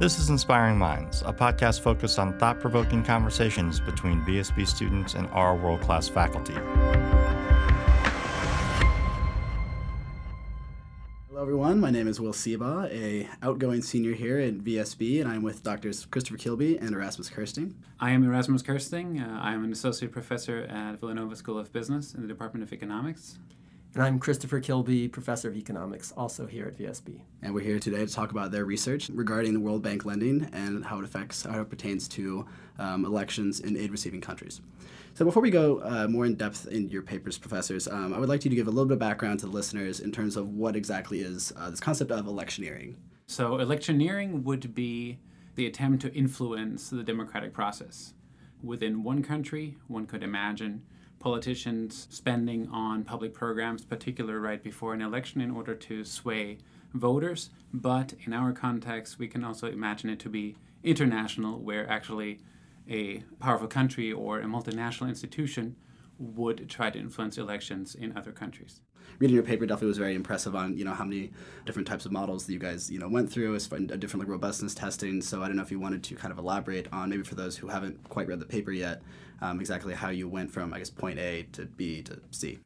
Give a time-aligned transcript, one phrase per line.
[0.00, 5.28] This is Inspiring Minds, a podcast focused on thought provoking conversations between VSB students and
[5.28, 6.54] our world class faculty.
[11.28, 11.80] Hello, everyone.
[11.80, 16.06] My name is Will Seba, a outgoing senior here at VSB, and I'm with Doctors
[16.06, 17.74] Christopher Kilby and Erasmus Kersting.
[18.00, 19.20] I am Erasmus Kersting.
[19.20, 22.72] Uh, I am an associate professor at Villanova School of Business in the Department of
[22.72, 23.38] Economics.
[23.92, 27.22] And I'm Christopher Kilby, professor of economics, also here at VSB.
[27.42, 30.84] And we're here today to talk about their research regarding the World Bank lending and
[30.84, 32.46] how it affects, how it pertains to
[32.78, 34.60] um, elections in aid receiving countries.
[35.14, 38.28] So, before we go uh, more in depth in your papers, professors, um, I would
[38.28, 40.50] like you to give a little bit of background to the listeners in terms of
[40.50, 42.94] what exactly is uh, this concept of electioneering.
[43.26, 45.18] So, electioneering would be
[45.56, 48.14] the attempt to influence the democratic process.
[48.62, 50.82] Within one country, one could imagine
[51.20, 56.58] politicians spending on public programs, particularly right before an election, in order to sway
[56.92, 57.50] voters.
[57.72, 62.40] But in our context, we can also imagine it to be international, where actually
[62.88, 65.76] a powerful country or a multinational institution
[66.20, 68.82] would try to influence elections in other countries.
[69.18, 71.32] Reading your paper definitely was very impressive on you know how many
[71.64, 74.74] different types of models that you guys you know went through as different like robustness
[74.74, 75.20] testing.
[75.22, 77.56] So I don't know if you wanted to kind of elaborate on maybe for those
[77.56, 79.02] who haven't quite read the paper yet,
[79.40, 82.58] um, exactly how you went from I guess point A to B to C.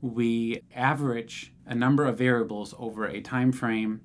[0.00, 4.00] We average a number of variables over a time frame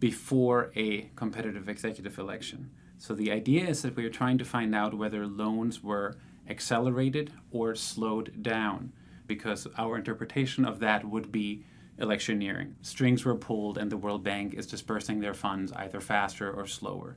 [0.00, 2.70] before a competitive executive election.
[2.98, 6.16] So the idea is that we are trying to find out whether loans were
[6.48, 8.92] accelerated or slowed down,
[9.26, 11.64] because our interpretation of that would be
[11.98, 12.74] electioneering.
[12.82, 17.16] Strings were pulled, and the World Bank is dispersing their funds either faster or slower.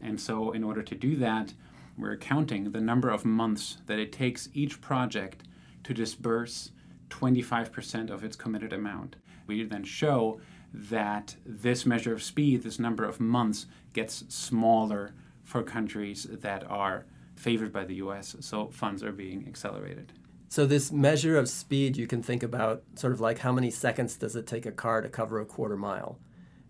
[0.00, 1.52] And so, in order to do that,
[1.96, 5.42] we're counting the number of months that it takes each project
[5.84, 6.70] to disburse
[7.10, 9.16] 25% of its committed amount.
[9.46, 10.40] We then show
[10.72, 17.06] that this measure of speed, this number of months, gets smaller for countries that are
[17.40, 20.12] favored by the US, so funds are being accelerated.
[20.48, 24.16] So, this measure of speed, you can think about sort of like how many seconds
[24.16, 26.18] does it take a car to cover a quarter mile?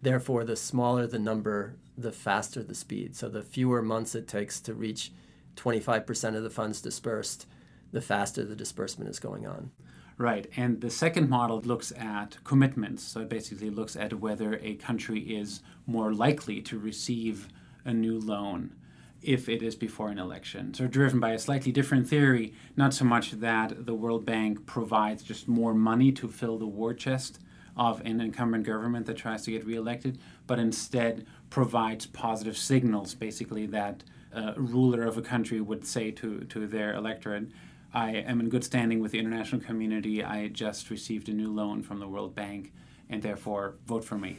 [0.03, 3.16] Therefore, the smaller the number, the faster the speed.
[3.16, 5.12] So, the fewer months it takes to reach
[5.56, 7.47] 25% of the funds dispersed,
[7.91, 9.72] the faster the disbursement is going on.
[10.19, 10.47] Right.
[10.56, 13.03] And the second model looks at commitments.
[13.03, 17.48] So, it basically looks at whether a country is more likely to receive
[17.84, 18.75] a new loan
[19.22, 20.75] if it is before an election.
[20.75, 25.22] So, driven by a slightly different theory, not so much that the World Bank provides
[25.22, 27.38] just more money to fill the war chest
[27.76, 33.66] of an incumbent government that tries to get reelected, but instead provides positive signals, basically,
[33.66, 37.48] that a ruler of a country would say to, to their electorate.
[37.92, 40.22] I am in good standing with the international community.
[40.22, 42.72] I just received a new loan from the World Bank,
[43.09, 44.38] and therefore vote for me.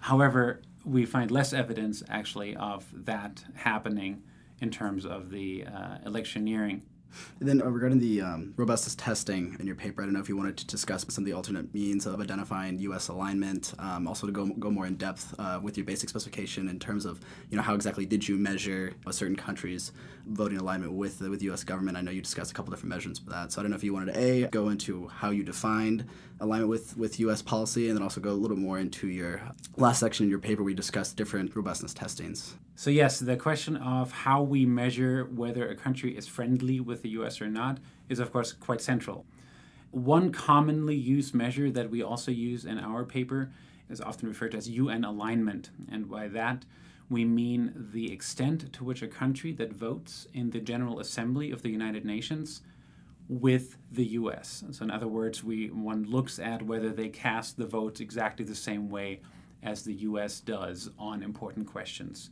[0.00, 4.22] However, we find less evidence actually of that happening
[4.60, 6.82] in terms of the uh, electioneering.
[7.40, 10.28] And then uh, regarding the um, robustness testing in your paper, I don't know if
[10.28, 13.08] you wanted to discuss some of the alternate means of identifying U.S.
[13.08, 16.78] alignment, um, also to go, go more in depth uh, with your basic specification in
[16.78, 19.92] terms of you know how exactly did you measure a certain country's
[20.26, 21.64] voting alignment with the, with U.S.
[21.64, 21.96] government.
[21.96, 23.84] I know you discussed a couple different measurements for that, so I don't know if
[23.84, 26.04] you wanted to a go into how you defined
[26.40, 27.42] alignment with with U.S.
[27.42, 29.42] policy, and then also go a little more into your
[29.76, 30.62] last section in your paper.
[30.62, 32.56] We discussed different robustness testings.
[32.82, 37.10] So yes, the question of how we measure whether a country is friendly with the
[37.10, 37.40] U.S.
[37.40, 37.78] or not
[38.08, 39.24] is of course quite central.
[39.92, 43.52] One commonly used measure that we also use in our paper
[43.88, 46.64] is often referred to as UN alignment, and by that
[47.08, 51.62] we mean the extent to which a country that votes in the General Assembly of
[51.62, 52.62] the United Nations
[53.28, 54.64] with the US.
[54.72, 58.56] So in other words, we one looks at whether they cast the votes exactly the
[58.56, 59.20] same way
[59.62, 62.30] as the US does on important questions.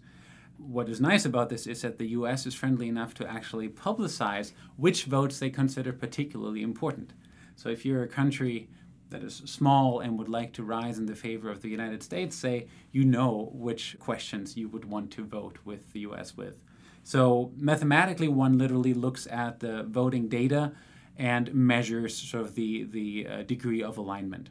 [0.60, 4.52] What is nice about this is that the US is friendly enough to actually publicize
[4.76, 7.12] which votes they consider particularly important.
[7.56, 8.68] So if you're a country
[9.08, 12.36] that is small and would like to rise in the favor of the United States,
[12.36, 16.62] say, you know which questions you would want to vote with the US with.
[17.02, 20.72] So mathematically, one literally looks at the voting data
[21.16, 24.50] and measures sort of the, the uh, degree of alignment.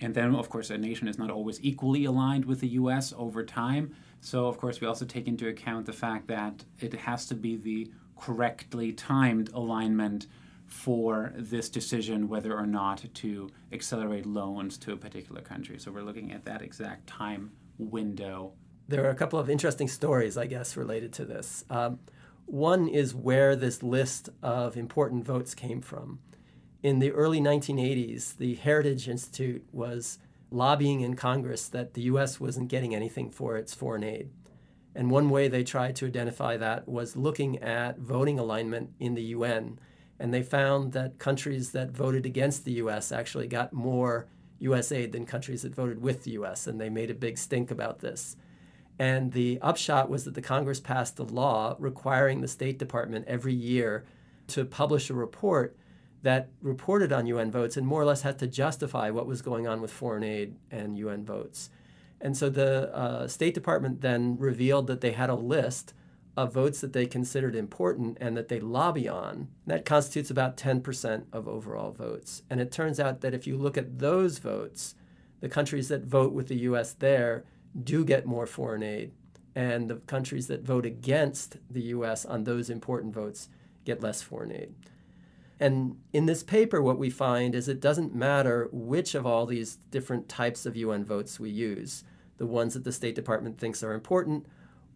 [0.00, 3.44] And then, of course, a nation is not always equally aligned with the US over
[3.44, 3.94] time.
[4.24, 7.56] So, of course, we also take into account the fact that it has to be
[7.56, 10.28] the correctly timed alignment
[10.64, 15.76] for this decision whether or not to accelerate loans to a particular country.
[15.76, 18.52] So we're looking at that exact time window.
[18.86, 21.64] There are a couple of interesting stories, I guess, related to this.
[21.68, 21.98] Um,
[22.46, 26.20] one is where this list of important votes came from.
[26.80, 30.18] In the early 1980s, the Heritage Institute was
[30.52, 32.38] lobbying in Congress that the U.S.
[32.38, 34.30] wasn't getting anything for its foreign aid.
[34.94, 39.22] And one way they tried to identify that was looking at voting alignment in the
[39.22, 39.78] UN.
[40.18, 44.28] And they found that countries that voted against the US actually got more
[44.58, 46.66] US aid than countries that voted with the US.
[46.66, 48.36] And they made a big stink about this.
[48.98, 53.54] And the upshot was that the Congress passed a law requiring the State Department every
[53.54, 54.04] year
[54.48, 55.76] to publish a report
[56.22, 59.66] that reported on UN votes and more or less had to justify what was going
[59.66, 61.68] on with foreign aid and UN votes.
[62.20, 65.92] And so the uh, State Department then revealed that they had a list
[66.36, 69.48] of votes that they considered important and that they lobby on.
[69.66, 72.42] That constitutes about 10% of overall votes.
[72.48, 74.94] And it turns out that if you look at those votes,
[75.40, 77.44] the countries that vote with the US there
[77.82, 79.12] do get more foreign aid.
[79.54, 83.48] And the countries that vote against the US on those important votes
[83.84, 84.74] get less foreign aid.
[85.60, 89.76] And in this paper, what we find is it doesn't matter which of all these
[89.90, 92.04] different types of UN votes we use
[92.38, 94.46] the ones that the State Department thinks are important,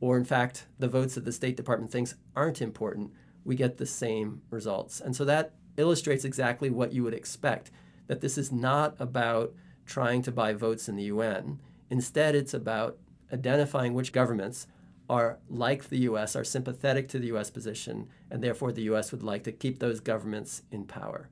[0.01, 3.13] or in fact, the votes that the State Department thinks aren't important,
[3.45, 5.01] we get the same results.
[5.01, 7.71] And so that illustrates exactly what you would expect
[8.09, 9.55] that this is not about
[9.85, 11.61] trying to buy votes in the UN.
[11.89, 12.99] Instead, it's about
[13.33, 14.67] identifying which governments
[15.09, 19.23] are like the US, are sympathetic to the US position, and therefore the US would
[19.23, 21.29] like to keep those governments in power.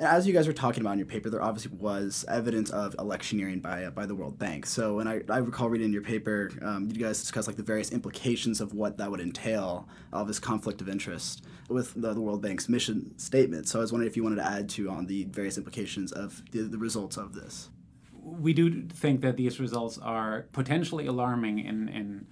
[0.00, 3.58] As you guys were talking about in your paper, there obviously was evidence of electioneering
[3.58, 4.64] by uh, by the World Bank.
[4.64, 7.64] So, and I, I recall reading in your paper, um, you guys discussed like the
[7.64, 12.20] various implications of what that would entail of this conflict of interest with the, the,
[12.20, 13.66] World Bank's mission statement.
[13.66, 16.44] So, I was wondering if you wanted to add to on the various implications of
[16.52, 17.68] the, the results of this.
[18.22, 22.26] We do think that these results are potentially alarming in in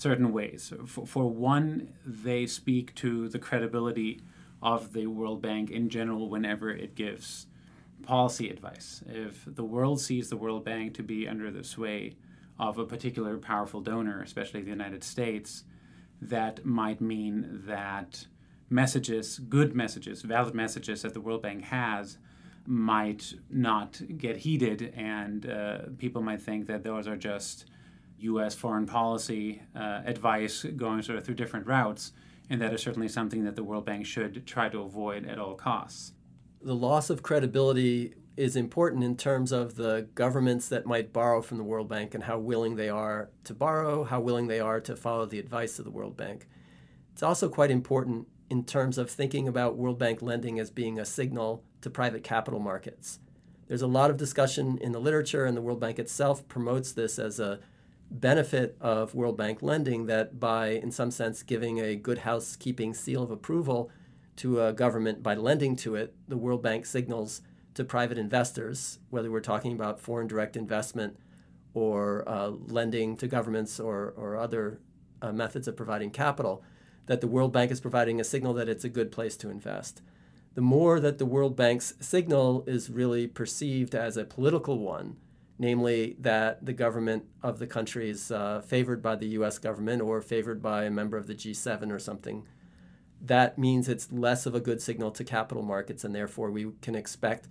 [0.00, 0.72] certain ways.
[0.86, 4.20] For, for one, they speak to the credibility
[4.62, 7.46] of the World Bank in general whenever it gives
[8.02, 9.02] policy advice.
[9.06, 12.16] If the world sees the World Bank to be under the sway
[12.58, 15.64] of a particular powerful donor, especially the United States,
[16.20, 18.26] that might mean that
[18.68, 22.18] messages, good messages, valid messages that the World Bank has,
[22.66, 27.66] might not get heeded, and uh, people might think that those are just
[28.20, 28.54] U.S.
[28.54, 32.12] foreign policy uh, advice going sort of through different routes
[32.50, 35.54] and that is certainly something that the World Bank should try to avoid at all
[35.54, 36.12] costs.
[36.60, 41.58] The loss of credibility is important in terms of the governments that might borrow from
[41.58, 44.96] the World Bank and how willing they are to borrow, how willing they are to
[44.96, 46.48] follow the advice of the World Bank.
[47.12, 51.04] It's also quite important in terms of thinking about World Bank lending as being a
[51.04, 53.20] signal to private capital markets.
[53.68, 57.20] There's a lot of discussion in the literature, and the World Bank itself promotes this
[57.20, 57.60] as a
[58.10, 63.22] benefit of World Bank lending that by, in some sense, giving a good housekeeping seal
[63.22, 63.90] of approval
[64.36, 67.42] to a government by lending to it, the World Bank signals
[67.74, 71.18] to private investors, whether we're talking about foreign direct investment
[71.72, 74.80] or uh, lending to governments or, or other
[75.22, 76.64] uh, methods of providing capital,
[77.06, 80.02] that the World Bank is providing a signal that it's a good place to invest.
[80.54, 85.16] The more that the World Bank's signal is really perceived as a political one,
[85.60, 90.22] namely that the government of the country is uh, favored by the US government or
[90.22, 92.46] favored by a member of the G7 or something,
[93.20, 96.94] that means it's less of a good signal to capital markets, and therefore we can
[96.94, 97.46] expect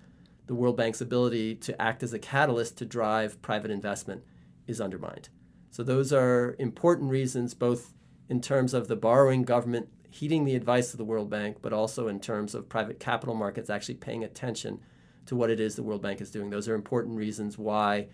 [0.47, 4.23] the World Bank's ability to act as a catalyst to drive private investment
[4.65, 5.29] is undermined.
[5.69, 7.93] So, those are important reasons, both
[8.27, 12.07] in terms of the borrowing government heeding the advice of the World Bank, but also
[12.07, 14.79] in terms of private capital markets actually paying attention
[15.29, 16.49] to what it is the World Bank is doing.
[16.49, 18.07] Those are important reasons why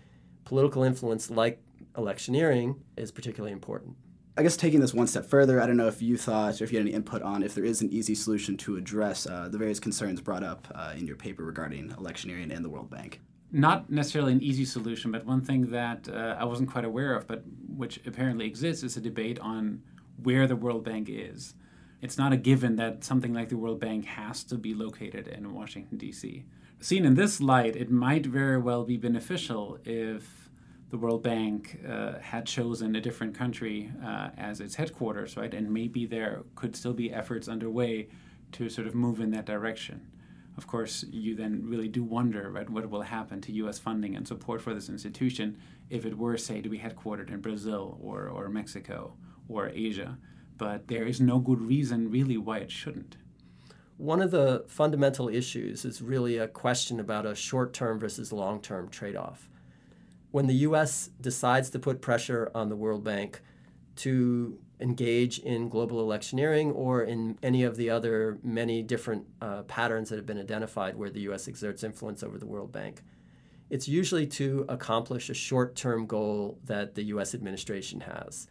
[0.44, 1.62] political influence like
[1.96, 3.96] electioneering is particularly important.
[4.36, 6.70] I guess taking this one step further, I don't know if you thought or if
[6.70, 9.56] you had any input on if there is an easy solution to address uh, the
[9.56, 13.22] various concerns brought up uh, in your paper regarding electioneering and the World Bank.
[13.50, 17.26] Not necessarily an easy solution, but one thing that uh, I wasn't quite aware of,
[17.26, 19.80] but which apparently exists, is a debate on
[20.22, 21.54] where the World Bank is.
[22.02, 25.54] It's not a given that something like the World Bank has to be located in
[25.54, 26.44] Washington, D.C
[26.80, 30.48] seen in this light, it might very well be beneficial if
[30.90, 35.52] the World Bank uh, had chosen a different country uh, as its headquarters, right?
[35.52, 38.08] And maybe there could still be efforts underway
[38.52, 40.06] to sort of move in that direction.
[40.56, 43.78] Of course, you then really do wonder, right, what will happen to U.S.
[43.78, 45.58] funding and support for this institution
[45.90, 49.14] if it were, say, to be headquartered in Brazil or, or Mexico
[49.48, 50.16] or Asia.
[50.58, 53.16] But there is no good reason, really, why it shouldn't.
[53.96, 58.60] One of the fundamental issues is really a question about a short term versus long
[58.60, 59.48] term trade off.
[60.30, 63.40] When the US decides to put pressure on the World Bank
[63.96, 70.10] to engage in global electioneering or in any of the other many different uh, patterns
[70.10, 73.02] that have been identified where the US exerts influence over the World Bank,
[73.70, 78.48] it's usually to accomplish a short term goal that the US administration has.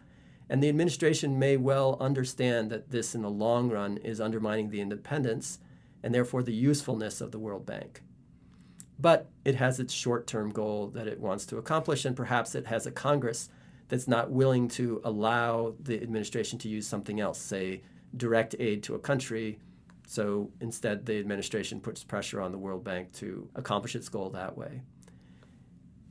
[0.50, 4.82] And the administration may well understand that this, in the long run, is undermining the
[4.82, 5.60] independence
[6.04, 8.04] and therefore the usefulness of the World Bank.
[9.00, 12.68] But it has its short term goal that it wants to accomplish, and perhaps it
[12.68, 13.50] has a Congress
[13.88, 17.82] that's not willing to allow the administration to use something else, say
[18.16, 19.60] direct aid to a country.
[20.08, 24.58] So instead, the administration puts pressure on the World Bank to accomplish its goal that
[24.58, 24.82] way.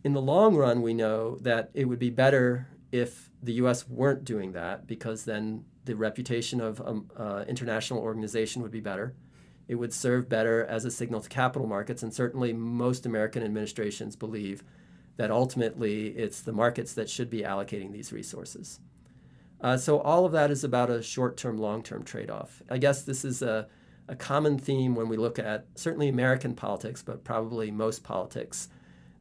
[0.02, 4.24] In the long run, we know that it would be better if the US weren't
[4.24, 9.14] doing that because then the reputation of an um, uh, international organization would be better.
[9.68, 14.16] It would serve better as a signal to capital markets, and certainly most American administrations
[14.16, 14.62] believe
[15.16, 18.80] that ultimately it's the markets that should be allocating these resources.
[19.60, 22.62] Uh, so all of that is about a short-term, long-term trade-off.
[22.68, 23.68] I guess this is a,
[24.08, 28.68] a common theme when we look at certainly American politics, but probably most politics,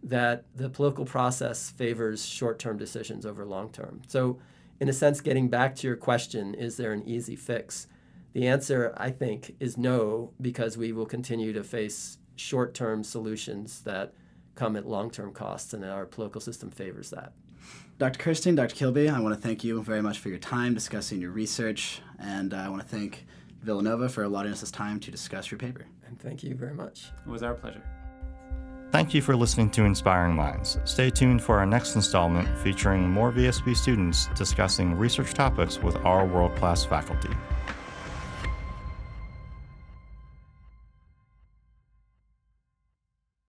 [0.03, 4.01] that the political process favors short-term decisions over long-term.
[4.07, 4.39] So
[4.79, 7.88] in a sense, getting back to your question, is there an easy fix?
[8.33, 14.13] The answer, I think, is no, because we will continue to face short-term solutions that
[14.55, 17.33] come at long-term costs, and our political system favors that.
[17.98, 18.19] Dr.
[18.19, 18.75] Kersting, Dr.
[18.75, 22.53] Kilby, I want to thank you very much for your time discussing your research, and
[22.53, 23.25] uh, I want to thank
[23.62, 25.86] Villanova for allotting us this time to discuss your paper.
[26.05, 27.05] And thank you very much.
[27.25, 27.83] It was our pleasure.
[28.94, 30.78] Thank you for listening to Inspiring Minds.
[30.86, 36.28] Stay tuned for our next installment featuring more VSB students discussing research topics with our
[36.28, 37.32] world class faculty.